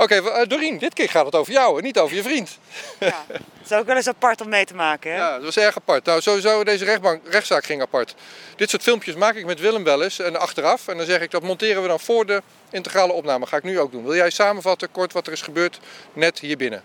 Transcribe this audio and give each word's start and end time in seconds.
Oké, 0.00 0.16
okay, 0.16 0.46
Dorien, 0.46 0.78
dit 0.78 0.94
keer 0.94 1.08
gaat 1.08 1.24
het 1.24 1.34
over 1.34 1.52
jou 1.52 1.78
en 1.78 1.84
niet 1.84 1.98
over 1.98 2.16
je 2.16 2.22
vriend. 2.22 2.58
Ja, 2.98 3.24
het 3.28 3.70
is 3.70 3.72
ook 3.72 3.86
wel 3.86 3.96
eens 3.96 4.08
apart 4.08 4.40
om 4.40 4.48
mee 4.48 4.64
te 4.64 4.74
maken. 4.74 5.10
Hè? 5.10 5.16
Ja, 5.16 5.34
dat 5.34 5.44
was 5.44 5.56
erg 5.56 5.76
apart. 5.76 6.04
Nou, 6.04 6.20
sowieso, 6.20 6.64
deze 6.64 6.84
rechtbank, 6.84 7.20
rechtszaak 7.24 7.64
ging 7.64 7.82
apart. 7.82 8.14
Dit 8.56 8.70
soort 8.70 8.82
filmpjes 8.82 9.14
maak 9.14 9.34
ik 9.34 9.46
met 9.46 9.60
Willem 9.60 9.84
wel 9.84 10.02
eens 10.02 10.18
en 10.18 10.40
achteraf. 10.40 10.88
En 10.88 10.96
dan 10.96 11.06
zeg 11.06 11.20
ik, 11.20 11.30
dat 11.30 11.42
monteren 11.42 11.82
we 11.82 11.88
dan 11.88 12.00
voor 12.00 12.26
de 12.26 12.42
integrale 12.70 13.12
opname. 13.12 13.46
ga 13.46 13.56
ik 13.56 13.62
nu 13.62 13.80
ook 13.80 13.92
doen. 13.92 14.04
Wil 14.04 14.14
jij 14.14 14.30
samenvatten 14.30 14.90
kort 14.90 15.12
wat 15.12 15.26
er 15.26 15.32
is 15.32 15.42
gebeurd 15.42 15.80
net 16.12 16.38
hier 16.38 16.56
binnen? 16.56 16.82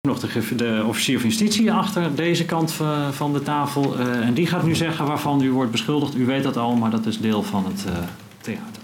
Nog 0.00 0.18
de, 0.18 0.54
de, 0.54 0.84
officier 0.86 1.20
van 1.20 1.28
justitie 1.28 1.72
achter 1.72 2.14
deze 2.14 2.44
kant 2.44 2.72
van 3.10 3.32
de 3.32 3.42
tafel. 3.42 4.00
Uh, 4.00 4.26
en 4.26 4.34
die 4.34 4.46
gaat 4.46 4.62
nu 4.62 4.74
zeggen 4.74 5.06
waarvan 5.06 5.42
u 5.42 5.52
wordt 5.52 5.70
beschuldigd. 5.70 6.14
U 6.14 6.26
weet 6.26 6.42
dat 6.42 6.56
al, 6.56 6.74
maar 6.74 6.90
dat 6.90 7.06
is 7.06 7.20
deel 7.20 7.42
van 7.42 7.64
het 7.64 7.84
uh, 7.86 7.98
theater. 8.40 8.82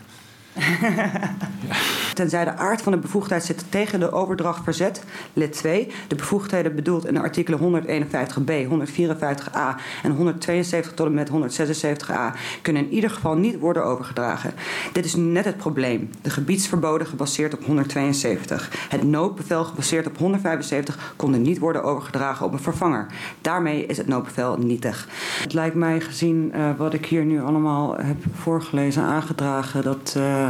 Tenzij 2.17 2.45
de 2.45 2.57
aard 2.57 2.83
van 2.83 2.93
de 2.93 2.99
bevoegdheid 2.99 3.45
zit 3.45 3.65
tegen 3.69 4.01
de 4.01 4.13
overdracht 4.13 4.65
verzet, 4.65 5.05
lid 5.33 5.53
2. 5.53 5.93
De 6.09 6.15
bevoegdheden 6.15 6.75
bedoeld 6.75 7.07
in 7.07 7.15
de 7.15 7.21
artikelen 7.21 7.85
151b, 7.85 8.53
154a 8.69 9.81
en 10.03 10.11
172 10.11 10.95
tot 10.95 11.07
en 11.07 11.15
met 11.15 11.31
176a 11.31 12.39
kunnen 12.63 12.85
in 12.85 12.93
ieder 12.93 13.11
geval 13.11 13.37
niet 13.37 13.59
worden 13.59 13.85
overgedragen. 13.85 14.55
Dit 14.93 15.05
is 15.05 15.15
net 15.15 15.45
het 15.45 15.57
probleem. 15.57 16.11
De 16.23 16.31
gebiedsverboden 16.31 17.07
gebaseerd 17.07 17.55
op 17.55 17.65
172. 17.65 18.71
Het 18.89 19.03
noodbevel 19.03 19.65
gebaseerd 19.65 20.07
op 20.07 20.19
175 20.19 21.15
konden 21.17 21.43
niet 21.43 21.59
worden 21.59 21.83
overgedragen 21.83 22.47
op 22.47 22.53
een 22.53 22.59
vervanger. 22.59 23.07
Daarmee 23.41 23.87
is 23.87 23.97
het 23.97 24.07
noodbevel 24.07 24.57
nietig. 24.57 25.09
Het 25.43 25.53
lijkt 25.53 25.75
mij 25.75 26.01
gezien 26.01 26.53
uh, 26.55 26.71
wat 26.77 26.95
ik 26.95 27.07
hier 27.07 27.25
nu 27.25 27.43
allemaal 27.43 27.97
heb 27.97 28.17
voorgelezen, 28.35 29.03
aangedragen, 29.03 29.83
dat. 29.83 30.15
Uh, 30.17 30.49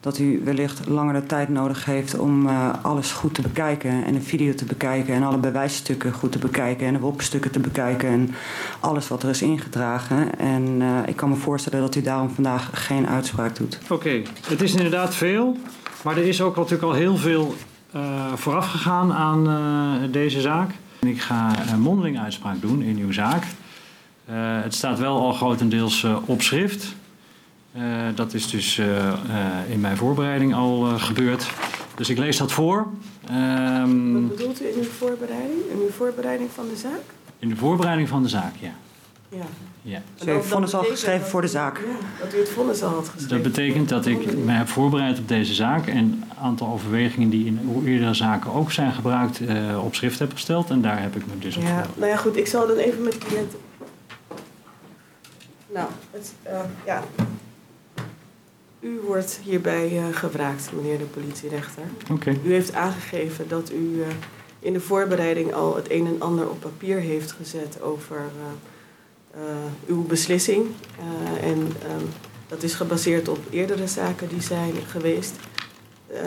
dat 0.00 0.18
u 0.18 0.40
wellicht 0.44 0.88
langere 0.88 1.26
tijd 1.26 1.48
nodig 1.48 1.84
heeft 1.84 2.18
om 2.18 2.46
uh, 2.46 2.70
alles 2.82 3.12
goed 3.12 3.34
te 3.34 3.42
bekijken. 3.42 4.04
En 4.04 4.14
een 4.14 4.22
video 4.22 4.54
te 4.54 4.64
bekijken 4.64 5.14
en 5.14 5.22
alle 5.22 5.38
bewijsstukken 5.38 6.12
goed 6.12 6.32
te 6.32 6.38
bekijken. 6.38 6.86
En 6.86 6.92
de 6.92 6.98
WOP-stukken 6.98 7.50
te 7.50 7.60
bekijken 7.60 8.08
en 8.08 8.34
alles 8.80 9.08
wat 9.08 9.22
er 9.22 9.28
is 9.28 9.42
ingedragen. 9.42 10.38
En 10.38 10.62
uh, 10.62 10.98
ik 11.06 11.16
kan 11.16 11.28
me 11.28 11.34
voorstellen 11.34 11.80
dat 11.80 11.94
u 11.94 12.02
daarom 12.02 12.30
vandaag 12.30 12.70
geen 12.72 13.08
uitspraak 13.08 13.56
doet. 13.56 13.78
Oké, 13.88 14.22
het 14.46 14.62
is 14.62 14.74
inderdaad 14.74 15.14
veel. 15.14 15.56
Maar 16.04 16.16
er 16.16 16.26
is 16.26 16.42
ook 16.42 16.56
natuurlijk 16.56 16.82
al 16.82 16.92
heel 16.92 17.16
veel 17.16 17.54
uh, 17.94 18.32
vooraf 18.34 18.70
gegaan 18.70 19.12
aan 19.12 20.10
deze 20.10 20.40
zaak. 20.40 20.70
Ik 21.00 21.20
ga 21.20 21.52
een 21.72 21.80
mondeling 21.80 22.18
uitspraak 22.18 22.60
doen 22.60 22.82
in 22.82 22.98
uw 22.98 23.12
zaak. 23.12 23.44
het 24.62 24.74
staat 24.74 24.98
wel 24.98 25.20
al 25.20 25.32
grotendeels 25.32 26.06
op 26.24 26.42
schrift. 26.42 26.94
Uh, 27.76 27.82
dat 28.14 28.34
is 28.34 28.50
dus 28.50 28.76
uh, 28.76 28.86
uh, 28.86 29.12
in 29.68 29.80
mijn 29.80 29.96
voorbereiding 29.96 30.54
al 30.54 30.80
gebeurd. 30.98 31.50
Dus 31.94 32.08
ik 32.08 32.18
lees 32.18 32.36
dat 32.36 32.52
voor. 32.52 32.86
Um, 33.30 34.12
Wat 34.28 34.36
bedoelt 34.36 34.62
u 34.62 34.66
in 34.66 34.74
uw 34.76 34.82
voorbereiding? 34.82 35.60
In 35.70 35.78
uw 35.78 35.90
voorbereiding 35.90 36.50
van 36.54 36.68
de 36.68 36.76
zaak? 36.76 37.02
In 37.38 37.48
de 37.48 37.56
voorbereiding 37.56 38.08
van 38.08 38.22
de 38.22 38.28
zaak, 38.28 38.52
ja. 38.58 38.72
Ja. 39.28 39.44
ja. 39.82 40.02
U 40.24 40.30
heeft 40.30 40.46
vonnis 40.46 40.74
al 40.74 40.82
geschreven 40.82 41.26
voor 41.26 41.40
de 41.40 41.48
zaak? 41.48 41.76
Ja, 41.76 42.24
dat 42.24 42.34
u 42.34 42.38
het 42.38 42.48
vonnis 42.48 42.82
al 42.82 42.90
had 42.90 43.08
geschreven. 43.08 43.28
Dat 43.28 43.42
betekent 43.42 43.88
dat 43.88 44.06
ik 44.06 44.36
me 44.36 44.52
heb 44.52 44.68
voorbereid 44.68 45.18
op 45.18 45.28
deze 45.28 45.54
zaak... 45.54 45.86
en 45.86 45.96
een 45.96 46.24
aantal 46.40 46.68
overwegingen 46.72 47.28
die 47.28 47.46
in 47.46 47.82
eerdere 47.84 48.14
zaken 48.14 48.52
ook 48.52 48.72
zijn 48.72 48.92
gebruikt... 48.92 49.40
op 49.82 49.94
schrift 49.94 50.18
heb 50.18 50.32
gesteld. 50.32 50.70
En 50.70 50.80
daar 50.80 51.02
heb 51.02 51.16
ik 51.16 51.26
me 51.26 51.38
dus 51.38 51.56
op 51.56 51.62
ja, 51.62 51.86
Nou 51.94 52.10
ja, 52.10 52.16
goed. 52.16 52.36
Ik 52.36 52.46
zal 52.46 52.66
dan 52.66 52.76
even 52.76 53.02
met 53.02 53.18
cliënten... 53.18 53.58
Nou, 55.72 55.88
het, 56.10 56.34
ja, 56.86 57.02
u 58.80 59.00
wordt 59.06 59.40
hierbij 59.42 59.92
uh, 59.92 60.04
gevraagd, 60.12 60.72
meneer 60.72 60.98
de 60.98 61.04
politierechter. 61.04 61.82
Okay. 62.10 62.40
U 62.44 62.52
heeft 62.52 62.74
aangegeven 62.74 63.48
dat 63.48 63.72
u 63.72 63.94
uh, 63.96 64.06
in 64.58 64.72
de 64.72 64.80
voorbereiding 64.80 65.54
al 65.54 65.76
het 65.76 65.90
een 65.90 66.06
en 66.06 66.20
ander 66.20 66.50
op 66.50 66.60
papier 66.60 66.98
heeft 66.98 67.32
gezet 67.32 67.82
over 67.82 68.20
uh, 69.36 69.42
uw 69.86 70.02
beslissing. 70.02 70.66
en 71.42 71.58
um, 71.58 72.08
dat 72.48 72.62
is 72.62 72.74
gebaseerd 72.74 73.28
op 73.28 73.38
eerdere 73.50 73.86
zaken 73.86 74.28
die 74.28 74.42
zijn 74.42 74.72
geweest. 74.86 75.34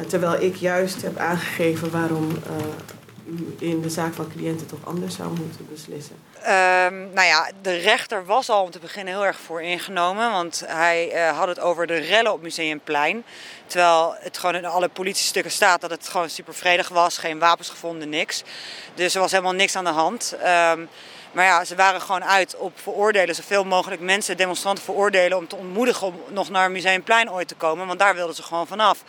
terwijl 0.08 0.42
ik 0.42 0.56
juist 0.56 1.02
heb 1.02 1.18
aangegeven 1.18 1.92
waarom 1.92 2.28
in 3.60 3.82
de 3.82 3.90
zaak 3.90 4.14
van 4.14 4.32
cliënten 4.32 4.68
toch 4.68 4.80
anders 4.84 5.16
zou 5.16 5.30
moeten 5.30 5.68
beslissen? 5.72 6.16
Um, 6.36 7.14
nou 7.14 7.28
ja, 7.28 7.52
de 7.62 7.76
rechter 7.76 8.26
was 8.26 8.50
al 8.50 8.64
om 8.64 8.72
te 8.72 8.80
beginnen 8.80 9.14
heel 9.14 9.26
erg 9.26 9.40
voor 9.40 9.62
ingenomen. 9.62 10.32
Want 10.32 10.64
hij 10.68 11.14
uh, 11.14 11.38
had 11.38 11.48
het 11.48 11.60
over 11.60 11.88
de 11.88 11.98
rellen 11.98 12.34
op 12.34 12.42
Museumplein. 12.42 13.24
Terwijl 13.66 14.16
het 14.20 14.38
gewoon 14.38 14.56
in 14.56 14.66
alle 14.66 14.88
politiestukken 14.88 15.52
staat 15.52 15.82
dat 15.82 15.90
het 15.90 16.08
gewoon 16.08 16.30
super 16.30 16.54
vredig 16.54 16.88
was. 16.88 17.18
Geen 17.18 17.40
wapens 17.40 17.70
gevonden, 17.70 18.10
niks. 18.10 18.44
Dus 18.94 19.16
er 19.16 19.22
was 19.22 19.32
helemaal 19.32 19.54
niks 19.54 19.76
aan 19.76 19.84
de 19.84 19.90
hand. 19.90 20.36
Um, 20.38 20.90
maar 21.32 21.46
ja, 21.46 21.66
ze 21.66 21.76
waren 21.76 22.02
gewoon 22.02 22.24
uit 22.24 22.56
op 22.58 22.80
veroordelen. 22.80 23.36
Zoveel 23.36 23.64
mogelijk 23.64 24.02
mensen, 24.02 24.38
demonstranten 24.38 24.84
veroordelen 24.84 25.38
om 25.38 25.48
te 25.48 25.56
ontmoedigen 25.56 26.08
om 26.08 26.22
nog 26.28 26.50
naar 26.50 26.72
Museumplein 26.72 27.32
ooit 27.32 27.48
te 27.48 27.56
komen. 27.56 27.88
Want 27.88 28.00
daar 28.00 28.16
wilden 28.16 28.36
ze 28.36 28.44
gewoon 28.44 28.68
vanaf. 28.68 29.04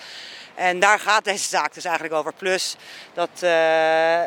En 0.55 0.81
daar 0.81 1.01
gaat 1.01 1.25
deze 1.25 1.49
zaak 1.49 1.75
dus 1.75 1.85
eigenlijk 1.85 2.15
over. 2.15 2.33
Plus 2.33 2.77
dat. 3.15 3.29
Uh, 3.43 4.21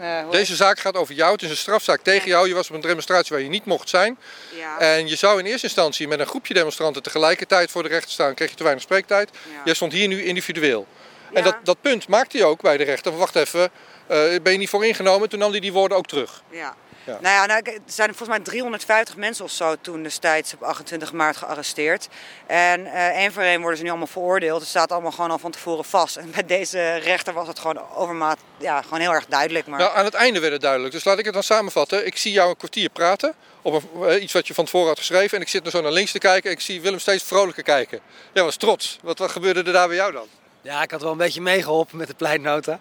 uh, 0.00 0.30
Deze 0.30 0.56
zaak 0.56 0.78
gaat 0.78 0.96
over 0.96 1.14
jou. 1.14 1.32
Het 1.32 1.42
is 1.42 1.50
een 1.50 1.56
strafzaak 1.56 2.00
tegen 2.02 2.28
jou. 2.28 2.48
Je 2.48 2.54
was 2.54 2.68
op 2.68 2.74
een 2.74 2.80
demonstratie 2.80 3.32
waar 3.34 3.44
je 3.44 3.48
niet 3.48 3.64
mocht 3.64 3.88
zijn. 3.88 4.18
Ja. 4.56 4.78
En 4.78 5.08
je 5.08 5.16
zou 5.16 5.38
in 5.38 5.46
eerste 5.46 5.66
instantie 5.66 6.08
met 6.08 6.20
een 6.20 6.26
groepje 6.26 6.54
demonstranten 6.54 7.02
tegelijkertijd 7.02 7.70
voor 7.70 7.82
de 7.82 7.88
rechter 7.88 8.10
staan. 8.10 8.34
Kreeg 8.34 8.50
je 8.50 8.56
te 8.56 8.62
weinig 8.62 8.84
spreektijd. 8.84 9.30
Ja. 9.32 9.60
Jij 9.64 9.74
stond 9.74 9.92
hier 9.92 10.08
nu 10.08 10.24
individueel. 10.24 10.86
Ja. 11.30 11.36
En 11.36 11.44
dat, 11.44 11.56
dat 11.62 11.80
punt 11.80 12.08
maakte 12.08 12.36
hij 12.36 12.46
ook 12.46 12.62
bij 12.62 12.76
de 12.76 12.84
rechter. 12.84 13.16
Wacht 13.16 13.36
even, 13.36 13.60
uh, 13.60 13.68
ben 14.42 14.52
je 14.52 14.58
niet 14.58 14.68
voor 14.68 14.86
ingenomen? 14.86 15.28
Toen 15.28 15.38
nam 15.38 15.50
hij 15.50 15.60
die 15.60 15.72
woorden 15.72 15.98
ook 15.98 16.06
terug. 16.06 16.42
Ja. 16.50 16.74
Ja. 17.04 17.18
Nou 17.20 17.34
ja, 17.34 17.46
nou, 17.46 17.62
er 17.64 17.80
zijn 17.86 18.08
volgens 18.08 18.28
mij 18.28 18.40
350 18.40 19.16
mensen 19.16 19.44
of 19.44 19.50
zo 19.50 19.76
toen 19.80 20.02
destijds 20.02 20.54
op 20.54 20.62
28 20.62 21.12
maart 21.12 21.36
gearresteerd. 21.36 22.08
En 22.46 22.80
uh, 22.80 23.08
één 23.08 23.32
voor 23.32 23.42
één 23.42 23.60
worden 23.60 23.76
ze 23.76 23.82
nu 23.82 23.88
allemaal 23.88 24.06
veroordeeld. 24.06 24.60
Het 24.60 24.68
staat 24.68 24.92
allemaal 24.92 25.12
gewoon 25.12 25.30
al 25.30 25.38
van 25.38 25.50
tevoren 25.50 25.84
vast. 25.84 26.16
En 26.16 26.30
bij 26.30 26.46
deze 26.46 26.94
rechter 26.94 27.32
was 27.32 27.48
het 27.48 27.58
gewoon 27.58 27.94
overmaat, 27.94 28.38
ja, 28.56 28.82
gewoon 28.82 29.00
heel 29.00 29.12
erg 29.12 29.26
duidelijk. 29.26 29.66
Maar... 29.66 29.78
Nou, 29.78 29.96
aan 29.96 30.04
het 30.04 30.14
einde 30.14 30.40
werd 30.40 30.52
het 30.52 30.62
duidelijk. 30.62 30.92
Dus 30.92 31.04
laat 31.04 31.18
ik 31.18 31.24
het 31.24 31.34
dan 31.34 31.42
samenvatten. 31.42 32.06
Ik 32.06 32.16
zie 32.16 32.32
jou 32.32 32.50
een 32.50 32.56
kwartier 32.56 32.88
praten 32.88 33.34
op 33.62 33.72
een, 33.72 34.08
uh, 34.08 34.22
iets 34.22 34.32
wat 34.32 34.46
je 34.46 34.54
van 34.54 34.64
tevoren 34.64 34.88
had 34.88 34.98
geschreven. 34.98 35.36
En 35.36 35.42
ik 35.42 35.48
zit 35.48 35.64
er 35.64 35.70
zo 35.70 35.80
naar 35.80 35.92
links 35.92 36.12
te 36.12 36.18
kijken. 36.18 36.50
En 36.50 36.56
ik 36.56 36.62
zie 36.62 36.80
Willem 36.80 36.98
steeds 36.98 37.24
vrolijker 37.24 37.62
kijken. 37.62 38.00
Ja, 38.32 38.42
was 38.42 38.56
trots. 38.56 38.98
Wat, 39.02 39.18
wat 39.18 39.30
gebeurde 39.30 39.62
er 39.62 39.72
daar 39.72 39.88
bij 39.88 39.96
jou 39.96 40.12
dan? 40.12 40.26
Ja, 40.62 40.82
ik 40.82 40.90
had 40.90 41.02
wel 41.02 41.12
een 41.12 41.16
beetje 41.16 41.40
meegeholpen 41.40 41.96
met 41.96 42.08
de 42.08 42.14
pleitnota. 42.14 42.80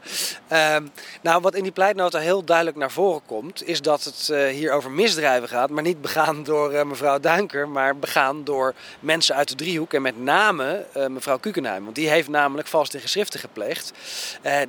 Um, 0.75 0.91
nou, 1.21 1.41
wat 1.41 1.55
in 1.55 1.63
die 1.63 1.71
pleitnota 1.71 2.19
heel 2.19 2.43
duidelijk 2.43 2.77
naar 2.77 2.91
voren 2.91 3.21
komt, 3.25 3.67
is 3.67 3.81
dat 3.81 4.03
het 4.03 4.29
uh, 4.31 4.47
hier 4.47 4.71
over 4.71 4.91
misdrijven 4.91 5.49
gaat, 5.49 5.69
maar 5.69 5.83
niet 5.83 6.01
begaan 6.01 6.43
door 6.43 6.73
uh, 6.73 6.83
mevrouw 6.83 7.19
Duinker, 7.19 7.69
maar 7.69 7.97
begaan 7.97 8.43
door 8.43 8.73
mensen 8.99 9.35
uit 9.35 9.49
de 9.49 9.55
driehoek 9.55 9.93
en 9.93 10.01
met 10.01 10.21
name 10.21 10.85
uh, 10.97 11.07
mevrouw 11.07 11.37
Kukenheim. 11.37 11.83
Want 11.83 11.95
die 11.95 12.09
heeft 12.09 12.27
namelijk 12.27 12.67
vals 12.67 12.89
geschriften 12.89 13.39
gepleegd. 13.39 13.91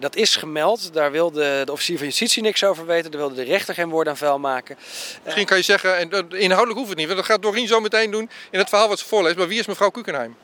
dat 0.01 0.17
is 0.17 0.37
gemeld, 0.37 0.93
daar 0.93 1.11
wilde 1.11 1.63
de 1.65 1.73
officier 1.73 1.97
van 1.97 2.07
justitie 2.07 2.43
niks 2.43 2.65
over 2.65 2.87
weten, 2.87 3.11
daar 3.11 3.21
wilde 3.21 3.35
de 3.35 3.43
rechter 3.43 3.75
geen 3.75 3.89
woord 3.89 4.09
aan 4.09 4.17
vuil 4.17 4.39
maken. 4.39 4.77
Misschien 5.25 5.47
kan 5.47 5.57
je 5.57 5.63
zeggen, 5.63 5.97
en 5.97 6.29
inhoudelijk 6.29 6.79
hoeft 6.79 6.89
het 6.89 6.99
niet, 6.99 7.07
want 7.07 7.19
dat 7.19 7.29
gaat 7.29 7.43
Dorien 7.43 7.69
zo 7.69 7.81
meteen 7.81 8.11
doen 8.11 8.31
in 8.51 8.59
het 8.59 8.69
verhaal 8.69 8.89
wat 8.89 8.99
ze 8.99 9.05
voorleest, 9.05 9.37
maar 9.37 9.49
wie 9.49 9.59
is 9.59 9.67
mevrouw 9.67 9.91
Kukenheim? 9.91 10.37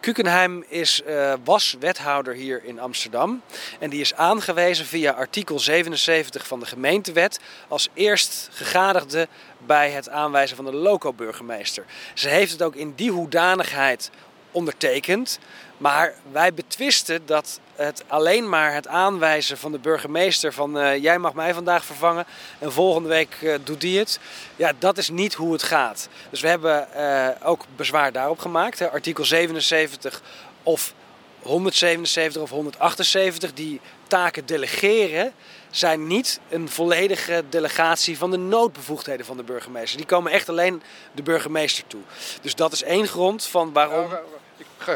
Kukenheim 0.00 0.64
is, 0.68 1.02
uh, 1.06 1.32
was 1.44 1.76
wethouder 1.80 2.34
hier 2.34 2.64
in 2.64 2.80
Amsterdam. 2.80 3.42
En 3.78 3.90
die 3.90 4.00
is 4.00 4.14
aangewezen 4.14 4.86
via 4.86 5.12
artikel 5.12 5.58
77 5.58 6.46
van 6.46 6.60
de 6.60 6.66
gemeentewet 6.66 7.38
als 7.68 7.88
eerst 7.94 8.48
gegadigde 8.52 9.28
bij 9.58 9.90
het 9.90 10.08
aanwijzen 10.08 10.56
van 10.56 10.64
de 10.64 10.74
loco-burgemeester. 10.74 11.84
Ze 12.14 12.28
heeft 12.28 12.52
het 12.52 12.62
ook 12.62 12.74
in 12.74 12.92
die 12.96 13.10
hoedanigheid 13.10 14.10
ondertekend. 14.50 15.38
Maar 15.78 16.14
wij 16.32 16.54
betwisten 16.54 17.26
dat 17.26 17.60
het 17.74 18.04
alleen 18.06 18.48
maar 18.48 18.74
het 18.74 18.86
aanwijzen 18.86 19.58
van 19.58 19.72
de 19.72 19.78
burgemeester 19.78 20.52
van 20.52 20.78
uh, 20.78 20.96
jij 20.96 21.18
mag 21.18 21.34
mij 21.34 21.54
vandaag 21.54 21.84
vervangen 21.84 22.26
en 22.58 22.72
volgende 22.72 23.08
week 23.08 23.36
uh, 23.40 23.54
doet 23.64 23.80
die 23.80 23.98
het. 23.98 24.20
Ja, 24.56 24.72
dat 24.78 24.98
is 24.98 25.08
niet 25.08 25.34
hoe 25.34 25.52
het 25.52 25.62
gaat. 25.62 26.08
Dus 26.30 26.40
we 26.40 26.48
hebben 26.48 26.88
uh, 26.96 27.28
ook 27.42 27.64
bezwaar 27.76 28.12
daarop 28.12 28.38
gemaakt. 28.38 28.90
Artikel 28.90 29.24
77 29.24 30.22
of 30.62 30.94
177 31.42 32.42
of 32.42 32.50
178 32.50 33.52
die 33.54 33.80
taken 34.06 34.46
delegeren 34.46 35.32
zijn 35.70 36.06
niet 36.06 36.40
een 36.48 36.68
volledige 36.68 37.44
delegatie 37.48 38.18
van 38.18 38.30
de 38.30 38.36
noodbevoegdheden 38.36 39.26
van 39.26 39.36
de 39.36 39.42
burgemeester. 39.42 39.96
Die 39.96 40.06
komen 40.06 40.32
echt 40.32 40.48
alleen 40.48 40.82
de 41.12 41.22
burgemeester 41.22 41.84
toe. 41.86 42.00
Dus 42.40 42.54
dat 42.54 42.72
is 42.72 42.82
één 42.82 43.08
grond 43.08 43.46
van 43.46 43.72
waarom 43.72 44.10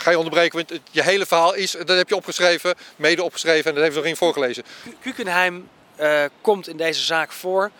ga 0.00 0.10
je 0.10 0.18
onderbreken, 0.18 0.66
want 0.66 0.80
je 0.90 1.02
hele 1.02 1.26
verhaal 1.26 1.54
is, 1.54 1.70
dat 1.70 1.96
heb 1.96 2.08
je 2.08 2.16
opgeschreven, 2.16 2.74
mede 2.96 3.22
opgeschreven 3.22 3.68
en 3.68 3.74
dat 3.74 3.84
heeft 3.84 3.96
nog 3.96 4.04
in 4.04 4.16
voorgelezen. 4.16 4.64
Kukenheim 5.00 5.68
uh, 6.00 6.24
komt 6.40 6.68
in 6.68 6.76
deze 6.76 7.02
zaak 7.02 7.32
voor 7.32 7.70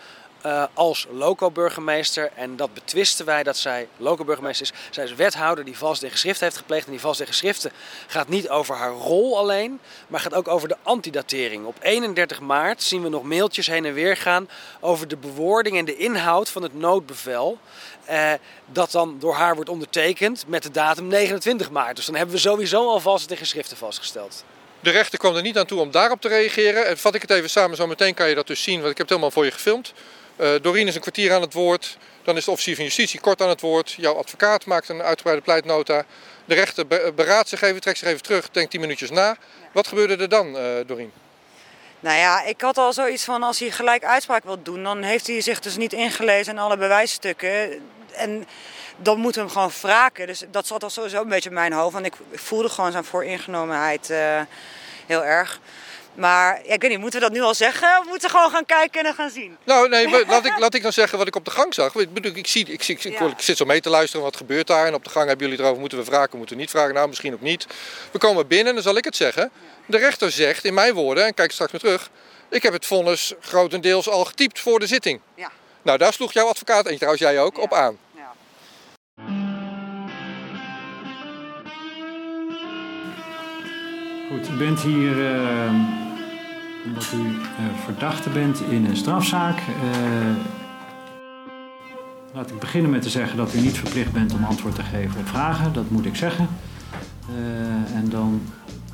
uh, 0.45 0.63
als 0.73 1.07
loco-burgemeester. 1.11 2.31
En 2.35 2.55
dat 2.55 2.73
betwisten 2.73 3.25
wij 3.25 3.43
dat 3.43 3.57
zij 3.57 3.87
loco-burgemeester 3.97 4.65
is. 4.71 4.79
Zij 4.91 5.03
is 5.03 5.13
wethouder 5.13 5.65
die 5.65 5.77
vals 5.77 5.99
tegen 5.99 6.13
geschriften 6.13 6.43
heeft 6.43 6.57
gepleegd. 6.57 6.85
En 6.85 6.91
die 6.91 6.99
vals 6.99 7.17
tegen 7.17 7.33
geschriften 7.33 7.71
gaat 8.07 8.27
niet 8.27 8.49
over 8.49 8.75
haar 8.75 8.91
rol 8.91 9.37
alleen, 9.37 9.79
maar 10.07 10.19
gaat 10.19 10.33
ook 10.33 10.47
over 10.47 10.67
de 10.67 10.77
antidatering. 10.83 11.65
Op 11.65 11.77
31 11.81 12.39
maart 12.39 12.83
zien 12.83 13.01
we 13.01 13.09
nog 13.09 13.23
mailtjes 13.23 13.67
heen 13.67 13.85
en 13.85 13.93
weer 13.93 14.17
gaan 14.17 14.49
over 14.79 15.07
de 15.07 15.17
bewoording 15.17 15.77
en 15.77 15.85
de 15.85 15.97
inhoud 15.97 16.49
van 16.49 16.63
het 16.63 16.73
noodbevel. 16.73 17.57
Uh, 18.09 18.31
dat 18.65 18.91
dan 18.91 19.15
door 19.19 19.33
haar 19.33 19.55
wordt 19.55 19.69
ondertekend 19.69 20.43
met 20.47 20.63
de 20.63 20.71
datum 20.71 21.07
29 21.07 21.71
maart. 21.71 21.95
Dus 21.95 22.05
dan 22.05 22.15
hebben 22.15 22.35
we 22.35 22.41
sowieso 22.41 22.89
al 22.89 22.99
vals 22.99 23.25
tegen 23.25 23.37
geschriften 23.37 23.77
vastgesteld. 23.77 24.43
De 24.79 24.89
rechter 24.89 25.19
kwam 25.19 25.35
er 25.35 25.41
niet 25.41 25.57
aan 25.57 25.65
toe 25.65 25.79
om 25.79 25.91
daarop 25.91 26.21
te 26.21 26.27
reageren. 26.27 26.87
En 26.87 26.97
vat 26.97 27.15
ik 27.15 27.21
het 27.21 27.31
even 27.31 27.49
samen, 27.49 27.77
zo 27.77 27.87
meteen 27.87 28.13
kan 28.13 28.29
je 28.29 28.35
dat 28.35 28.47
dus 28.47 28.63
zien, 28.63 28.79
want 28.79 28.91
ik 28.91 28.97
heb 28.97 29.07
het 29.07 29.09
helemaal 29.09 29.31
voor 29.31 29.45
je 29.45 29.51
gefilmd. 29.51 29.93
Uh, 30.37 30.49
Doreen 30.61 30.87
is 30.87 30.95
een 30.95 31.01
kwartier 31.01 31.33
aan 31.33 31.41
het 31.41 31.53
woord. 31.53 31.97
Dan 32.23 32.37
is 32.37 32.45
de 32.45 32.51
officier 32.51 32.75
van 32.75 32.83
justitie 32.83 33.19
kort 33.19 33.41
aan 33.41 33.49
het 33.49 33.61
woord. 33.61 33.91
Jouw 33.91 34.15
advocaat 34.15 34.65
maakt 34.65 34.89
een 34.89 35.01
uitgebreide 35.01 35.43
pleitnota. 35.43 36.05
De 36.45 36.53
rechter 36.53 36.87
beraadt 37.15 37.49
zich 37.49 37.61
even, 37.61 37.81
trekt 37.81 37.97
zich 37.97 38.07
even 38.07 38.21
terug, 38.21 38.49
denkt 38.49 38.71
10 38.71 38.79
minuutjes 38.79 39.09
na. 39.09 39.37
Wat 39.71 39.87
gebeurde 39.87 40.15
er 40.15 40.29
dan, 40.29 40.47
uh, 40.55 40.61
Doreen? 40.85 41.11
Nou 41.99 42.17
ja, 42.17 42.43
ik 42.43 42.61
had 42.61 42.77
al 42.77 42.93
zoiets 42.93 43.23
van 43.23 43.43
als 43.43 43.59
hij 43.59 43.71
gelijk 43.71 44.03
uitspraak 44.03 44.43
wil 44.43 44.63
doen, 44.63 44.83
dan 44.83 45.01
heeft 45.01 45.27
hij 45.27 45.41
zich 45.41 45.59
dus 45.59 45.77
niet 45.77 45.93
ingelezen 45.93 46.53
in 46.53 46.59
alle 46.59 46.77
bewijsstukken. 46.77 47.81
En 48.11 48.47
dan 48.97 49.19
moeten 49.19 49.41
we 49.41 49.47
hem 49.47 49.55
gewoon 49.55 49.71
wraken. 49.81 50.27
Dus 50.27 50.43
dat 50.51 50.67
zat 50.67 50.83
al 50.83 50.89
sowieso 50.89 51.21
een 51.21 51.29
beetje 51.29 51.49
in 51.49 51.55
mijn 51.55 51.73
hoofd. 51.73 51.93
Want 51.93 52.05
ik 52.05 52.13
voelde 52.33 52.69
gewoon 52.69 52.91
zijn 52.91 53.03
vooringenomenheid 53.03 54.09
uh, 54.09 54.41
heel 55.07 55.25
erg. 55.25 55.59
Maar 56.15 56.61
ja, 56.65 56.73
ik 56.73 56.81
weet 56.81 56.89
niet, 56.89 56.99
moeten 56.99 57.19
we 57.19 57.25
dat 57.25 57.35
nu 57.35 57.41
al 57.41 57.53
zeggen? 57.53 57.99
Of 57.99 58.05
moeten 58.05 58.29
we 58.29 58.35
gewoon 58.35 58.51
gaan 58.51 58.65
kijken 58.65 59.05
en 59.05 59.13
gaan 59.13 59.29
zien? 59.29 59.57
Nou, 59.63 59.89
nee, 59.89 60.25
laat 60.25 60.45
ik, 60.45 60.59
laat 60.59 60.73
ik 60.73 60.83
dan 60.83 60.93
zeggen 60.93 61.17
wat 61.17 61.27
ik 61.27 61.35
op 61.35 61.45
de 61.45 61.51
gang 61.51 61.73
zag. 61.73 61.95
Ik, 61.95 62.13
bedoel, 62.13 62.35
ik, 62.35 62.47
zie, 62.47 62.65
ik, 62.65 62.83
zie, 62.83 62.97
ik, 62.97 63.19
ik, 63.19 63.41
zit 63.41 63.57
zo 63.57 63.65
mee 63.65 63.81
te 63.81 63.89
luisteren, 63.89 64.25
wat 64.25 64.37
gebeurt 64.37 64.67
daar? 64.67 64.87
En 64.87 64.93
op 64.93 65.03
de 65.03 65.09
gang 65.09 65.27
hebben 65.27 65.47
jullie 65.47 65.63
erover, 65.63 65.79
moeten 65.79 65.97
we 65.97 66.03
vragen, 66.03 66.37
moeten 66.37 66.55
we 66.55 66.61
niet 66.61 66.71
vragen? 66.71 66.93
Nou, 66.93 67.07
misschien 67.07 67.33
ook 67.33 67.41
niet. 67.41 67.67
We 68.11 68.17
komen 68.17 68.47
binnen 68.47 68.67
en 68.67 68.73
dan 68.73 68.83
zal 68.83 68.97
ik 68.97 69.05
het 69.05 69.15
zeggen. 69.15 69.51
De 69.85 69.97
rechter 69.97 70.31
zegt, 70.31 70.65
in 70.65 70.73
mijn 70.73 70.93
woorden, 70.93 71.25
en 71.25 71.33
kijk 71.33 71.51
straks 71.51 71.71
weer 71.71 71.81
terug... 71.81 72.09
ik 72.49 72.63
heb 72.63 72.73
het 72.73 72.85
vonnis 72.85 73.33
grotendeels 73.39 74.09
al 74.09 74.25
getypt 74.25 74.59
voor 74.59 74.79
de 74.79 74.87
zitting. 74.87 75.19
Ja. 75.35 75.51
Nou, 75.81 75.97
daar 75.97 76.13
sloeg 76.13 76.33
jouw 76.33 76.47
advocaat, 76.47 76.85
en 76.85 76.95
trouwens 76.95 77.21
jij 77.21 77.39
ook, 77.39 77.59
op 77.59 77.73
aan. 77.73 77.97
Goed, 84.29 84.49
u 84.49 84.57
bent 84.57 84.81
hier 84.81 85.17
uh, 85.17 86.02
omdat 86.85 87.13
u 87.13 87.17
uh, 87.17 87.35
verdachte 87.83 88.29
bent 88.29 88.61
in 88.69 88.85
een 88.85 88.97
strafzaak. 88.97 89.57
Uh, 89.57 90.35
laat 92.33 92.49
ik 92.49 92.59
beginnen 92.59 92.91
met 92.91 93.01
te 93.01 93.09
zeggen 93.09 93.37
dat 93.37 93.53
u 93.53 93.59
niet 93.59 93.77
verplicht 93.77 94.11
bent 94.11 94.33
om 94.33 94.43
antwoord 94.43 94.75
te 94.75 94.83
geven 94.83 95.19
op 95.19 95.27
vragen. 95.27 95.73
Dat 95.73 95.89
moet 95.89 96.05
ik 96.05 96.15
zeggen. 96.15 96.47
Uh, 97.29 97.97
en 97.97 98.09
dan 98.09 98.41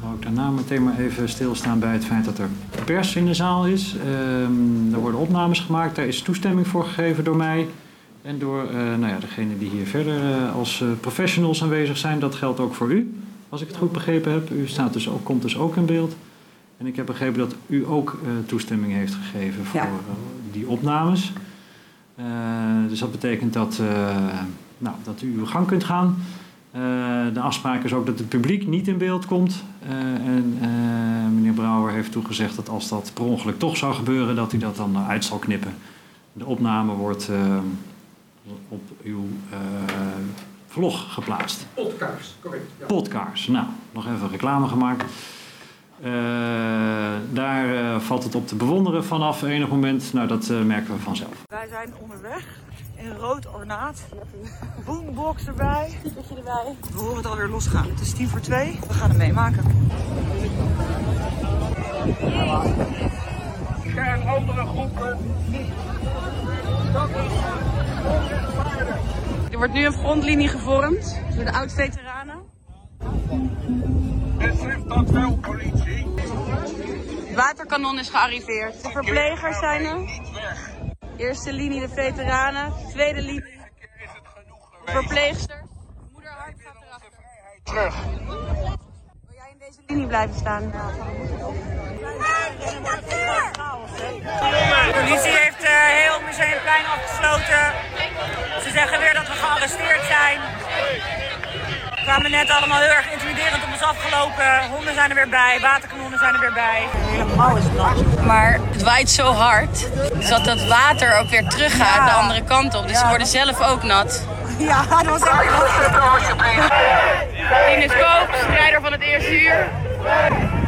wou 0.02 0.16
ik 0.16 0.22
daarna 0.22 0.50
meteen 0.50 0.84
maar 0.84 1.00
even 1.00 1.30
stilstaan 1.30 1.80
bij 1.80 1.94
het 1.94 2.06
feit 2.06 2.26
dat 2.26 2.38
er 2.38 2.50
pers 2.86 3.16
in 3.16 3.26
de 3.26 3.34
zaal 3.34 3.66
is. 3.66 3.96
Ehm, 3.96 4.94
er 4.94 5.00
worden 5.00 5.20
opnames 5.20 5.60
gemaakt, 5.60 5.96
daar 5.96 6.08
is 6.08 6.22
toestemming 6.22 6.68
voor 6.68 6.84
gegeven 6.84 7.24
door 7.24 7.36
mij. 7.36 7.68
En 8.22 8.40
door 8.40 8.68
nou 8.74 9.08
ja, 9.08 9.20
degene 9.20 9.58
die 9.58 9.70
hier 9.70 9.86
verder 9.86 10.48
als 10.56 10.84
professionals 11.00 11.64
aanwezig 11.64 11.98
zijn. 11.98 12.20
Dat 12.20 12.36
geldt 12.36 12.60
ook 12.60 12.74
voor 12.74 12.92
u. 12.92 13.20
Als 13.50 13.62
ik 13.62 13.68
het 13.68 13.78
goed 13.78 13.92
begrepen 13.92 14.32
heb, 14.32 14.50
u 14.50 14.68
staat 14.68 14.94
dus 14.94 15.10
ook, 15.10 15.24
komt 15.24 15.42
dus 15.42 15.58
ook 15.58 15.76
in 15.76 15.86
beeld. 15.86 16.16
En 16.80 16.86
ik 16.86 16.96
heb 16.96 17.06
begrepen 17.06 17.40
dat 17.40 17.56
u 17.68 17.88
ook 17.88 18.20
uh, 18.24 18.30
toestemming 18.46 18.94
heeft 18.94 19.14
gegeven 19.14 19.66
voor 19.66 19.80
ja. 19.80 19.86
uh, 19.86 19.92
die 20.52 20.68
opnames. 20.68 21.34
Uh, 22.20 22.26
dus 22.88 23.00
dat 23.00 23.12
betekent 23.12 23.54
dat, 23.54 23.82
nou, 24.78 24.96
dat 25.04 25.22
u 25.22 25.34
uw 25.38 25.46
gang 25.46 25.68
kunt 25.68 25.84
gaan. 25.84 26.18
de 27.34 27.40
afspraak 27.40 27.84
is 27.84 27.94
ook 27.94 28.06
dat 28.06 28.20
het 28.20 28.30
publiek 28.30 28.68
niet 28.68 28.88
in 28.88 28.98
beeld 28.98 29.26
komt. 29.26 29.64
en 30.26 30.58
meneer 31.34 31.54
Brouwer 31.54 31.94
heeft 31.94 32.12
toegezegd 32.12 32.56
dat 32.56 32.70
als 32.70 32.90
dat 32.90 33.12
per 33.14 33.24
ongeluk 33.24 33.60
toch 33.60 33.78
zou 33.78 33.94
gebeuren, 33.94 34.36
dat 34.36 34.52
hij 34.52 34.60
dat 34.60 34.76
dan 34.76 34.98
uit 34.98 35.26
zal 35.26 35.38
knippen. 35.38 35.74
De 36.34 36.46
opname 36.46 36.94
wordt 36.94 37.30
op 38.68 38.82
uw 39.04 39.28
vlog 40.68 41.14
geplaatst. 41.14 41.66
Podcast, 41.74 42.36
correct. 42.42 42.72
Ja. 42.80 42.86
Podcast, 42.86 43.48
nou, 43.48 43.66
nog 43.92 44.08
even 44.08 44.30
reclame 44.30 44.68
gemaakt. 44.68 45.04
Uh, 46.04 46.12
daar 47.32 47.66
uh, 47.66 48.00
valt 48.00 48.24
het 48.24 48.36
op 48.36 48.48
te 48.48 48.56
bewonderen 48.56 49.06
vanaf 49.06 49.42
enig 49.42 49.70
moment. 49.70 50.14
Nou, 50.14 50.28
dat 50.28 50.50
uh, 50.50 50.62
merken 50.62 50.94
we 50.94 51.00
vanzelf. 51.00 51.44
Wij 51.48 51.68
zijn 51.70 51.94
onderweg 52.02 52.46
in 52.96 53.12
rood 53.12 53.54
ornaat. 53.54 54.06
Boombox 54.86 55.48
erbij. 55.48 55.90
Stiepertje 56.00 56.36
erbij. 56.36 56.76
We 56.92 57.00
horen 57.00 57.16
het 57.16 57.26
alweer 57.26 57.48
losgaan. 57.48 57.90
Het 57.90 58.00
is 58.00 58.14
tien 58.14 58.28
voor 58.28 58.40
twee. 58.40 58.80
We 58.88 58.94
gaan 58.94 59.10
het 59.10 59.18
meemaken. 59.18 59.64
Er 63.96 64.28
andere 64.28 64.66
groepen 64.66 65.18
niet. 65.50 65.72
Dat 66.94 67.10
is 67.10 67.32
er 69.52 69.58
wordt 69.58 69.74
nu 69.74 69.86
een 69.86 69.94
frontlinie 69.94 70.48
gevormd 70.48 71.22
door 71.36 71.46
de 71.46 71.52
oud-veteranen. 71.52 72.36
Beslist 74.38 74.90
dat 74.90 75.10
wel, 75.10 75.38
politie. 75.38 75.89
Waterkanon 77.40 78.00
is 78.00 78.10
gearriveerd. 78.10 78.84
De 78.84 78.90
verplegers 78.90 79.60
zijn 79.60 79.86
er. 79.86 80.22
Eerste 81.18 81.54
linie 81.54 81.80
de 81.80 81.90
veteranen. 81.90 82.74
Tweede 82.90 83.22
linie 83.22 83.60
de. 84.86 85.48
Moeder 86.12 86.32
Hart 86.32 86.56
gaat 86.64 86.76
erachter. 86.88 87.12
Terug. 87.64 87.96
Wil 89.28 89.36
jij 89.36 89.50
in 89.52 89.58
deze 89.60 89.80
linie 89.88 90.08
blijven 90.08 90.36
staan? 90.36 90.72
De 94.88 95.00
politie 95.04 95.38
heeft 95.38 95.64
uh, 95.64 95.70
heel 95.70 96.22
Museumplein 96.26 96.86
afgesloten. 96.86 97.74
Ze 98.64 98.70
zeggen 98.72 99.00
weer 99.00 99.14
dat 99.14 99.28
we 99.28 99.34
gearresteerd 99.34 100.04
zijn. 100.06 100.40
We 102.10 102.16
kwamen 102.16 102.32
net 102.32 102.50
allemaal 102.50 102.80
heel 102.80 102.92
erg 102.92 103.12
intimiderend 103.12 103.64
op 103.64 103.72
ons 103.72 103.82
afgelopen. 103.82 104.70
Honden 104.72 104.94
zijn 104.94 105.10
er 105.10 105.16
weer 105.16 105.30
bij, 105.30 105.60
waterkanonnen 105.62 106.20
zijn 106.20 106.34
er 106.34 106.40
weer 106.40 106.54
bij. 106.54 106.88
Helemaal 106.94 107.58
is 107.58 107.64
het 107.64 107.76
nat. 107.76 108.26
Maar 108.26 108.60
het 108.72 108.84
waait 108.84 109.10
zo 109.10 109.32
hard, 109.32 109.88
dus 110.14 110.30
dat 110.30 110.46
het 110.46 110.68
water 110.68 111.18
ook 111.18 111.30
weer 111.30 111.48
teruggaat 111.48 111.96
ja. 111.96 112.06
de 112.06 112.12
andere 112.12 112.44
kant 112.44 112.76
op. 112.76 112.84
Dus 112.84 112.92
ja. 112.92 113.00
ze 113.00 113.08
worden 113.08 113.28
zelf 113.28 113.62
ook 113.62 113.84
nat. 113.84 114.26
Ja, 114.58 114.86
dat 114.90 115.06
was 115.06 115.22
echt 115.22 115.92
nat. 115.92 116.22
Ines 117.76 117.92
Koop, 117.92 118.36
strijder 118.44 118.82
van 118.82 118.92
het 118.92 119.02
eerste 119.02 119.42
uur. 119.42 119.68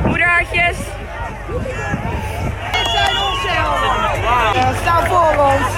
Moederhartjes. 0.04 0.78
Dit 2.72 2.88
zijn 2.92 3.18
onze 3.18 3.48
helden. 3.48 4.22
Wow. 4.22 4.76
Sta 4.82 5.06
voor 5.06 5.46
ons. 5.46 5.71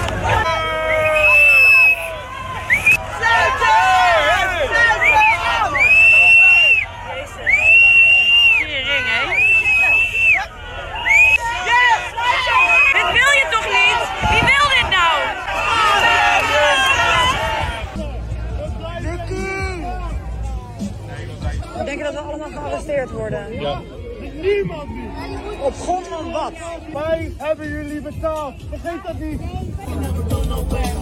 Wij 26.94 27.34
hebben 27.38 27.68
jullie 27.70 28.02
betaald. 28.02 28.54
Vergeet 28.70 29.04
dat 29.06 29.20
niet. 29.20 29.42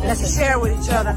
Let's 0.03 0.35
share 0.35 0.61
with 0.61 0.71
each 0.71 0.99
other. 0.99 1.15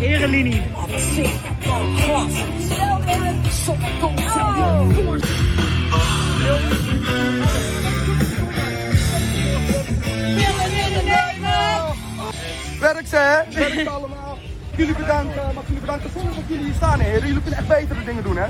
Erelinie. 0.00 0.62
Werk 12.80 13.06
ze, 13.06 13.16
hè? 13.16 13.54
Werk 13.54 13.72
ze 13.72 13.90
allemaal. 13.90 14.21
Jullie 14.76 14.96
bedanken, 14.96 15.54
mag 15.54 15.66
jullie 15.66 15.80
bedanken 15.80 16.10
zonder 16.10 16.34
dat 16.34 16.44
jullie 16.48 16.64
hier 16.64 16.74
staan, 16.74 17.00
heren. 17.00 17.26
Jullie 17.26 17.42
kunnen 17.42 17.58
echt 17.58 17.68
betere 17.68 18.04
dingen 18.04 18.22
doen, 18.22 18.36
hè? 18.36 18.46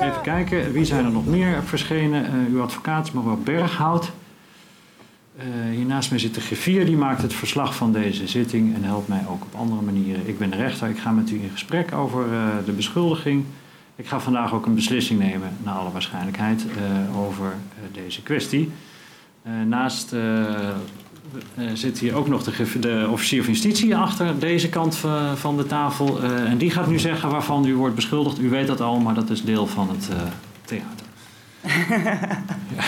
Even 0.00 0.22
kijken, 0.22 0.72
wie 0.72 0.84
zijn 0.84 1.04
er 1.04 1.10
nog 1.10 1.26
meer 1.26 1.62
verschenen? 1.64 2.24
Uh, 2.24 2.52
uw 2.52 2.62
advocaat, 2.62 3.12
mevrouw 3.12 3.36
Berghout. 3.36 4.12
hier 5.70 5.84
naast 5.84 6.10
mij 6.10 6.18
zit 6.18 6.34
de 6.34 6.40
griffier, 6.40 6.84
die 6.86 6.96
maakt 6.96 7.22
het 7.22 7.34
verslag 7.34 7.74
van 7.74 7.92
deze 7.92 8.28
zitting 8.28 8.74
en 8.74 8.84
helpt 8.84 9.08
mij 9.08 9.24
ook 9.28 9.42
op 9.42 9.54
andere 9.54 9.82
manieren. 9.82 10.28
Ik 10.28 10.38
ben 10.38 10.50
de 10.50 10.56
rechter, 10.56 10.88
ik 10.88 10.98
ga 10.98 11.10
met 11.10 11.30
u 11.30 11.42
in 11.42 11.50
gesprek 11.50 11.94
over 11.94 12.26
de 12.64 12.72
beschuldiging. 12.72 13.44
Ik 13.96 14.06
ga 14.06 14.20
vandaag 14.20 14.52
ook 14.52 14.66
een 14.66 14.74
beslissing 14.74 15.18
nemen, 15.18 15.56
naar 15.62 15.74
alle 15.74 15.90
waarschijnlijkheid, 15.90 16.64
over 17.16 17.54
deze 17.92 18.22
kwestie. 18.22 18.70
naast 19.66 20.14
zit 21.74 21.98
hier 21.98 22.14
ook 22.14 22.28
nog 22.28 22.42
de, 22.42 22.78
de, 22.78 23.08
officier 23.10 23.44
van 23.44 23.52
justitie 23.52 23.96
achter 23.96 24.38
deze 24.38 24.68
kant 24.68 24.96
van 25.34 25.56
de 25.56 25.66
tafel. 25.66 26.22
en 26.22 26.58
die 26.58 26.70
gaat 26.70 26.86
nu 26.86 26.98
zeggen 26.98 27.30
waarvan 27.30 27.66
u 27.66 27.76
wordt 27.76 27.94
beschuldigd. 27.94 28.38
U 28.38 28.48
weet 28.50 28.66
dat 28.66 28.80
al, 28.80 28.98
maar 28.98 29.14
dat 29.14 29.30
is 29.30 29.44
deel 29.44 29.66
van 29.66 29.88
het 29.88 30.08
theater. 30.64 31.06
ja. 32.76 32.84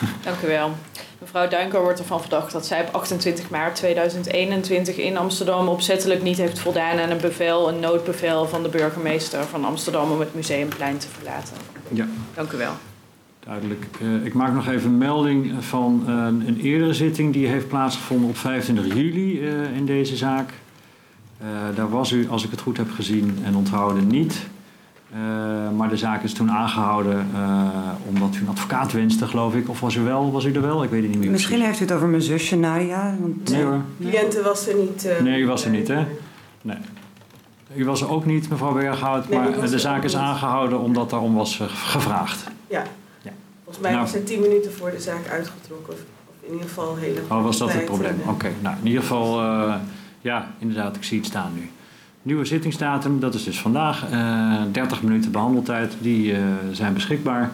Dank 0.24 0.42
u 0.42 0.46
wel. 0.46 0.72
Mevrouw 1.20 1.48
Duinker 1.48 1.82
wordt 1.82 1.98
ervan 1.98 2.20
verdacht 2.20 2.52
dat 2.52 2.66
zij 2.66 2.80
op 2.80 2.94
28 2.94 3.50
maart 3.50 3.74
2021 3.74 4.96
in 4.96 5.16
Amsterdam 5.16 5.68
opzettelijk 5.68 6.22
niet 6.22 6.36
heeft 6.36 6.58
voldaan 6.58 6.98
aan 6.98 7.10
een 7.10 7.20
bevel, 7.20 7.68
een 7.68 7.80
noodbevel 7.80 8.48
van 8.48 8.62
de 8.62 8.68
burgemeester 8.68 9.44
van 9.44 9.64
Amsterdam 9.64 10.10
om 10.10 10.20
het 10.20 10.34
museumplein 10.34 10.98
te 10.98 11.08
verlaten. 11.08 11.56
Ja. 11.88 12.06
Dank 12.34 12.52
u 12.52 12.56
wel. 12.56 12.72
Duidelijk. 13.50 13.86
Uh, 14.02 14.24
ik 14.24 14.34
maak 14.34 14.52
nog 14.52 14.68
even 14.68 14.98
melding 14.98 15.64
van 15.64 16.04
uh, 16.08 16.14
een 16.46 16.60
eerdere 16.60 16.94
zitting 16.94 17.32
die 17.32 17.46
heeft 17.46 17.68
plaatsgevonden 17.68 18.28
op 18.28 18.36
25 18.36 18.94
juli 18.94 19.40
uh, 19.40 19.76
in 19.76 19.86
deze 19.86 20.16
zaak. 20.16 20.52
daar 21.74 21.90
was 21.90 22.12
u, 22.12 22.28
als 22.28 22.44
ik 22.44 22.50
het 22.50 22.60
goed 22.60 22.76
heb 22.76 22.90
gezien 22.90 23.38
en 23.44 23.56
onthouden, 23.56 24.06
niet. 24.06 24.46
Uh, 25.12 25.18
maar 25.76 25.88
de 25.88 25.96
zaak 25.96 26.22
is 26.22 26.32
toen 26.32 26.50
aangehouden 26.50 27.26
uh, 27.34 27.68
omdat 28.08 28.36
u 28.36 28.40
een 28.40 28.48
advocaat 28.48 28.92
wenste, 28.92 29.26
geloof 29.26 29.54
ik. 29.54 29.68
Of 29.68 29.80
was 29.80 29.94
u, 29.94 30.00
wel, 30.00 30.32
was 30.32 30.44
u 30.44 30.52
er 30.52 30.62
wel? 30.62 30.82
Ik 30.82 30.90
weet 30.90 31.02
het 31.02 31.10
niet 31.10 31.20
meer. 31.20 31.30
Misschien 31.30 31.58
precies. 31.58 31.78
heeft 31.78 31.80
u 31.80 31.92
het 31.92 32.02
over 32.02 32.08
mijn 32.08 32.22
zusje 32.22 32.56
Nadia. 32.56 33.14
Want... 33.20 33.50
Nee 33.50 33.62
hoor. 33.62 33.80
Cliënte 34.00 34.42
was 34.42 34.68
er 34.68 34.74
niet. 34.74 35.06
Uh, 35.06 35.24
nee, 35.24 35.40
u 35.40 35.46
was 35.46 35.64
er 35.64 35.70
niet, 35.70 35.88
hè? 35.88 36.06
Nee. 36.62 36.76
U 37.74 37.84
was 37.84 38.00
er 38.00 38.10
ook 38.10 38.26
niet, 38.26 38.48
mevrouw 38.48 38.72
Berghout. 38.72 39.28
Nee, 39.28 39.38
maar 39.38 39.70
de 39.70 39.78
zaak 39.78 40.04
is 40.04 40.16
aangehouden 40.16 40.80
omdat 40.80 41.10
daarom 41.10 41.34
was 41.34 41.62
gevraagd. 41.66 42.50
Mij 43.80 43.92
nou, 43.92 44.08
er 44.14 44.24
tien 44.24 44.40
minuten 44.40 44.72
voor 44.72 44.90
de 44.90 45.00
zaak 45.00 45.28
uitgetrokken. 45.28 45.92
Of, 45.92 46.00
of 46.26 46.34
in 46.40 46.52
ieder 46.52 46.68
geval 46.68 46.96
hele. 46.96 47.20
Oh, 47.28 47.42
was 47.42 47.58
dat 47.58 47.72
het 47.72 47.84
probleem? 47.84 48.20
Oké. 48.20 48.30
Okay. 48.30 48.52
Nou, 48.60 48.76
in 48.80 48.86
ieder 48.86 49.02
geval, 49.02 49.40
ja, 50.20 50.50
inderdaad, 50.58 50.96
ik 50.96 51.04
zie 51.04 51.18
het 51.18 51.26
staan 51.26 51.52
nu. 51.54 51.70
Nieuwe 52.22 52.44
zittingsdatum, 52.44 53.20
dat 53.20 53.34
is 53.34 53.44
dus 53.44 53.60
vandaag. 53.60 54.10
Uh, 54.12 54.62
30 54.72 55.02
minuten 55.02 55.32
behandeltijd, 55.32 55.96
die 56.00 56.32
uh, 56.32 56.38
zijn 56.72 56.94
beschikbaar. 56.94 57.52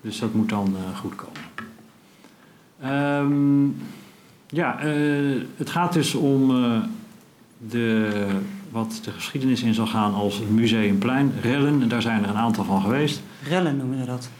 Dus 0.00 0.18
dat 0.18 0.34
moet 0.34 0.48
dan 0.48 0.76
uh, 0.76 0.98
goed 0.98 1.14
komen. 1.14 1.38
Um, 3.22 3.76
ja, 4.46 4.84
uh, 4.84 5.42
het 5.56 5.70
gaat 5.70 5.92
dus 5.92 6.14
om 6.14 6.52
de, 7.58 8.08
wat 8.70 9.00
de 9.04 9.10
geschiedenis 9.10 9.62
in 9.62 9.74
zal 9.74 9.86
gaan 9.86 10.14
als 10.14 10.40
Museumplein. 10.48 11.32
Rellen, 11.42 11.88
daar 11.88 12.02
zijn 12.02 12.22
er 12.22 12.30
een 12.30 12.36
aantal 12.36 12.64
van 12.64 12.80
geweest. 12.80 13.22
Rellen 13.48 13.76
noemen 13.76 13.98
we 13.98 14.04
dat. 14.04 14.30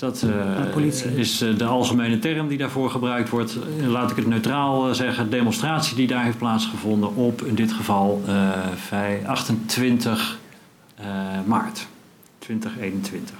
Dat 0.00 0.22
uh, 0.22 1.18
is 1.18 1.42
uh, 1.42 1.58
de 1.58 1.64
algemene 1.64 2.18
term 2.18 2.48
die 2.48 2.58
daarvoor 2.58 2.90
gebruikt 2.90 3.28
wordt. 3.28 3.56
Uh, 3.80 3.86
laat 3.88 4.10
ik 4.10 4.16
het 4.16 4.26
neutraal 4.26 4.94
zeggen. 4.94 5.30
Demonstratie 5.30 5.96
die 5.96 6.06
daar 6.06 6.24
heeft 6.24 6.38
plaatsgevonden 6.38 7.14
op 7.14 7.42
in 7.42 7.54
dit 7.54 7.72
geval 7.72 8.22
28 9.26 10.38
maart 11.46 11.86
2021. 12.38 13.34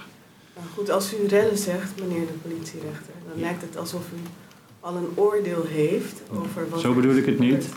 Nou 0.55 0.67
goed, 0.73 0.89
als 0.89 1.13
u 1.13 1.27
rellen 1.27 1.57
zegt, 1.57 1.91
meneer 1.99 2.25
de 2.27 2.49
politierechter, 2.49 3.13
dan 3.27 3.33
ja. 3.35 3.41
lijkt 3.41 3.61
het 3.61 3.77
alsof 3.77 4.01
u 4.01 4.27
al 4.79 4.95
een 4.95 5.09
oordeel 5.15 5.65
heeft 5.67 6.21
over 6.31 6.69
wat. 6.69 6.81
Zo 6.81 6.93
bedoel 6.93 7.15
ik 7.15 7.25
het 7.25 7.39
niet. 7.39 7.69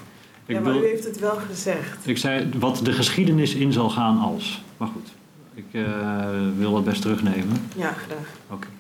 Ik 0.47 0.55
ja, 0.55 0.61
maar 0.61 0.73
wil, 0.73 0.83
u 0.83 0.87
heeft 0.87 1.05
het 1.05 1.19
wel 1.19 1.37
gezegd. 1.49 2.07
Ik 2.07 2.19
zei 2.19 2.49
wat 2.59 2.81
de 2.83 2.93
geschiedenis 2.93 3.55
in 3.55 3.73
zal 3.73 3.91
gaan 3.91 4.19
als. 4.19 4.63
Maar 4.77 4.89
goed. 4.89 5.09
Ik 5.55 5.65
uh, 5.73 6.27
wil 6.57 6.77
het 6.77 6.85
best 6.85 7.03
terugnemen. 7.03 7.57
Ja, 7.77 7.93
graag. 7.93 8.29
Oké. 8.47 8.55
Okay. 8.55 8.71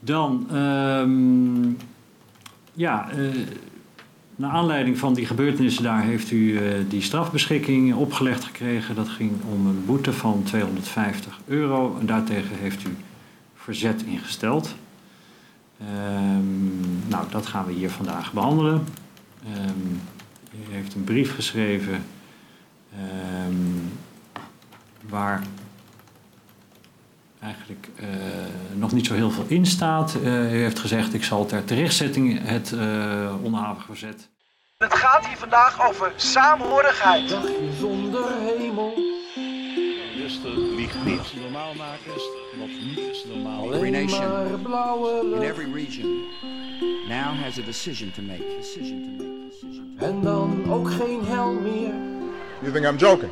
Dan, 0.00 0.56
um, 0.56 1.76
ja, 2.72 3.08
uh, 3.16 3.34
naar 4.36 4.50
aanleiding 4.50 4.98
van 4.98 5.14
die 5.14 5.26
gebeurtenissen 5.26 5.82
daar 5.82 6.02
heeft 6.02 6.30
u 6.30 6.36
uh, 6.36 6.74
die 6.88 7.02
strafbeschikking 7.02 7.94
opgelegd 7.94 8.44
gekregen. 8.44 8.94
Dat 8.94 9.08
ging 9.08 9.32
om 9.52 9.66
een 9.66 9.84
boete 9.86 10.12
van 10.12 10.42
250 10.42 11.40
euro 11.46 11.96
en 12.00 12.06
daartegen 12.06 12.56
heeft 12.56 12.84
u 12.84 12.96
verzet 13.54 14.02
ingesteld. 14.02 14.74
Um, 15.80 16.80
nou, 17.08 17.24
dat 17.30 17.46
gaan 17.46 17.66
we 17.66 17.72
hier 17.72 17.90
vandaag 17.90 18.32
behandelen. 18.32 18.84
Um, 19.46 20.00
u 20.52 20.74
heeft 20.74 20.94
een 20.94 21.04
brief 21.04 21.34
geschreven 21.34 22.02
waar 25.08 25.42
eigenlijk 27.40 27.88
uh, 28.00 28.06
nog 28.74 28.92
niet 28.92 29.06
zo 29.06 29.14
heel 29.14 29.30
veel 29.30 29.44
in 29.48 29.66
staat. 29.66 30.16
Uh, 30.22 30.54
u 30.54 30.62
heeft 30.62 30.78
gezegd, 30.78 31.14
ik 31.14 31.24
zal 31.24 31.46
ter 31.46 31.64
terechtzetting 31.64 32.40
het 32.42 32.70
uh, 32.70 33.34
onderhavig 33.42 33.84
verzet. 33.84 34.28
Het 34.78 34.94
gaat 34.94 35.26
hier 35.26 35.36
vandaag 35.36 35.88
over 35.88 36.12
saamhorigheid. 36.16 37.28
Dagje 37.28 37.72
zonder 37.78 38.24
hemel. 38.40 38.94
Rustig, 40.16 40.56
liegt 40.56 41.04
niet. 41.04 41.16
Wat 41.16 41.42
normaal 41.42 41.74
maken 41.74 42.14
is 42.14 42.22
wat 42.58 42.68
niet 42.68 42.98
is 42.98 43.24
normaal. 43.34 43.72
Every 43.72 43.90
nation 43.90 45.34
in 45.34 45.42
every 45.42 45.72
region 45.72 46.24
now 47.08 47.34
has 47.42 47.58
a 47.58 47.62
decision 47.62 48.10
to 48.10 48.22
make. 48.22 48.42
Decision 48.58 49.16
to 49.18 49.24
make. 49.24 49.48
Decision 49.50 49.96
to 49.98 50.06
make. 50.06 50.12
En 50.12 50.20
dan 50.20 50.72
ook 50.72 50.90
geen 50.90 51.24
hel 51.24 51.52
meer. 51.52 51.94
You 52.60 52.72
think 52.72 52.86
I'm 52.86 52.96
joking? 52.96 53.30